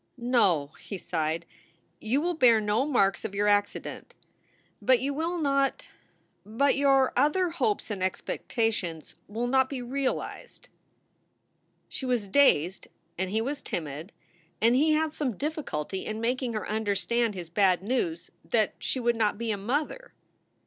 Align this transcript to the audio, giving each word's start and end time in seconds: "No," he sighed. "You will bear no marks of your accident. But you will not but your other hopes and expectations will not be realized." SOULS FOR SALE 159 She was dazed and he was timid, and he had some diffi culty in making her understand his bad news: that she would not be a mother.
"No," 0.17 0.71
he 0.79 0.97
sighed. 0.97 1.45
"You 1.99 2.21
will 2.21 2.33
bear 2.33 2.59
no 2.59 2.87
marks 2.87 3.23
of 3.23 3.35
your 3.35 3.47
accident. 3.47 4.15
But 4.81 4.99
you 4.99 5.13
will 5.13 5.37
not 5.37 5.89
but 6.43 6.75
your 6.75 7.13
other 7.15 7.51
hopes 7.51 7.91
and 7.91 8.01
expectations 8.01 9.13
will 9.27 9.45
not 9.45 9.69
be 9.69 9.79
realized." 9.79 10.69
SOULS 11.91 11.99
FOR 11.99 12.17
SALE 12.17 12.29
159 12.31 12.51
She 12.57 12.81
was 12.81 12.81
dazed 12.81 12.87
and 13.19 13.29
he 13.29 13.41
was 13.41 13.61
timid, 13.61 14.11
and 14.59 14.75
he 14.75 14.93
had 14.93 15.13
some 15.13 15.35
diffi 15.37 15.63
culty 15.65 16.05
in 16.05 16.19
making 16.19 16.53
her 16.53 16.67
understand 16.67 17.35
his 17.35 17.51
bad 17.51 17.83
news: 17.83 18.31
that 18.43 18.73
she 18.79 18.99
would 18.99 19.15
not 19.15 19.37
be 19.37 19.51
a 19.51 19.55
mother. 19.57 20.13